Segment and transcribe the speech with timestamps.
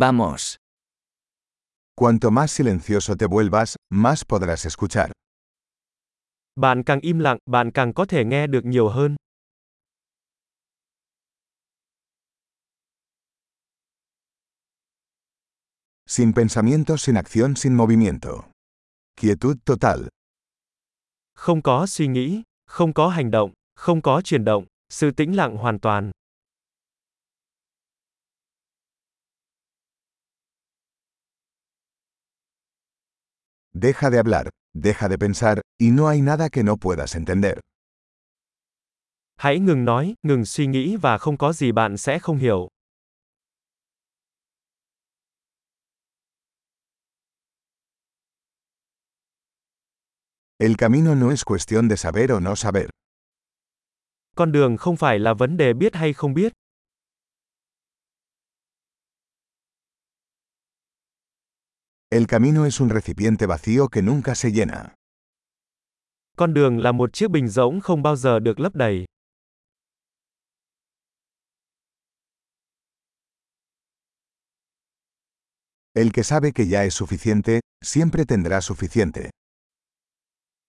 [0.00, 0.56] Vamos.
[1.94, 5.12] Cuanto más silencioso te vuelvas, más podrás escuchar.
[6.56, 9.16] Bạn càng im lặng, bạn càng có thể nghe được nhiều hơn.
[16.06, 18.50] Sin pensamiento, sin acción, sin movimiento.
[19.20, 20.08] Quietud total.
[21.34, 25.56] Không có suy nghĩ, không có hành động, không có chuyển động, sự tĩnh lặng
[25.56, 26.10] hoàn toàn.
[33.82, 37.58] Deja de hablar, deja de pensar, y no hay nada que no puedas entender.
[39.36, 42.68] Hãy ngừng nói, ngừng suy nghĩ và không có gì bạn sẽ không hiểu.
[50.58, 52.88] El camino no es cuestión de saber o no saber.
[54.36, 56.52] Con đường không phải là vấn đề biết hay không biết.
[62.12, 64.96] El camino es un recipiente vacío que nunca se llena.
[66.36, 69.04] Con đường là một chiếc bình rỗng không bao giờ được lấp đầy.
[75.94, 79.30] El que sabe que ya es suficiente, siempre tendrá suficiente.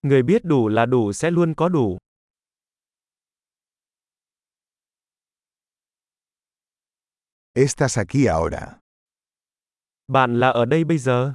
[0.02, 1.98] Người biết đủ là đủ sẽ luôn có đủ.
[7.54, 8.81] Estás aquí ahora.
[10.08, 11.34] Bạn là ở đây bây giờ.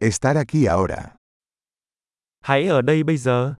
[0.00, 1.16] Estar aquí ahora.
[2.40, 3.54] Hãy ở đây bây giờ.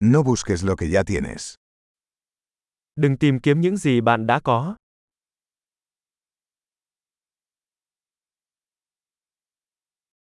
[0.00, 1.54] No busques lo que ya tienes.
[2.96, 4.76] Đừng tìm kiếm những gì bạn đã có.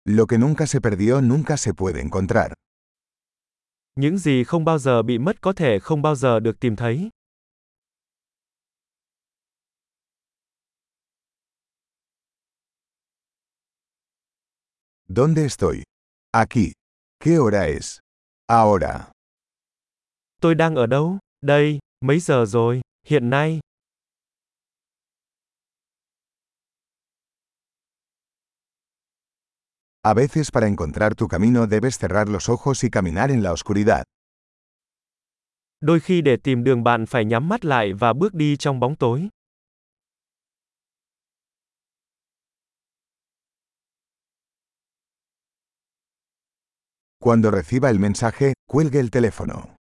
[0.05, 2.52] Lo que nunca se perdió nunca se puede encontrar.
[3.99, 7.09] Những gì không bao giờ bị mất có thể không bao giờ được tìm thấy.
[15.07, 15.84] ¿Dónde estoy?
[16.31, 16.72] Aquí.
[17.19, 18.00] ¿Qué hora es?
[18.47, 19.11] Ahora.
[20.41, 21.17] Tôi đang ở đâu?
[21.41, 22.81] Đây, mấy giờ rồi?
[23.05, 23.59] Hiện nay.
[30.05, 34.03] A veces para encontrar tu camino debes cerrar los ojos y caminar en la oscuridad.
[35.81, 38.95] Đôi khi để tìm đường bạn phải nhắm mắt lại và bước đi trong bóng
[38.95, 39.29] tối.
[47.19, 49.75] Cuando reciba el mensaje, cuelgue el teléfono.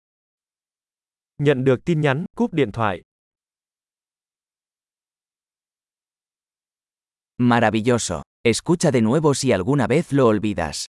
[1.38, 3.01] Nhận được tin nhắn, cúp điện thoại.
[7.38, 8.33] Maravilloso.
[8.46, 10.93] Escucha de nuevo si alguna vez lo olvidas.